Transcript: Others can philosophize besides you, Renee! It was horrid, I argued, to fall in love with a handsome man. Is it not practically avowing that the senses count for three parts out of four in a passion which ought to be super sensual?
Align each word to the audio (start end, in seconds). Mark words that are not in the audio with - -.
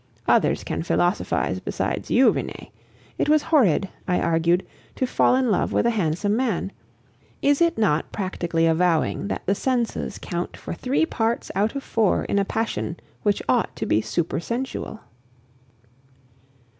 Others 0.27 0.63
can 0.63 0.81
philosophize 0.81 1.59
besides 1.59 2.09
you, 2.09 2.31
Renee! 2.31 2.71
It 3.19 3.29
was 3.29 3.43
horrid, 3.53 3.87
I 4.07 4.19
argued, 4.19 4.65
to 4.95 5.05
fall 5.05 5.35
in 5.35 5.51
love 5.51 5.73
with 5.73 5.85
a 5.85 5.91
handsome 5.91 6.35
man. 6.35 6.71
Is 7.43 7.61
it 7.61 7.77
not 7.77 8.11
practically 8.11 8.65
avowing 8.65 9.27
that 9.27 9.45
the 9.45 9.53
senses 9.53 10.17
count 10.19 10.57
for 10.57 10.73
three 10.73 11.05
parts 11.05 11.51
out 11.53 11.75
of 11.75 11.83
four 11.83 12.25
in 12.25 12.39
a 12.39 12.45
passion 12.45 12.97
which 13.21 13.43
ought 13.47 13.75
to 13.75 13.85
be 13.85 14.01
super 14.01 14.39
sensual? 14.39 15.01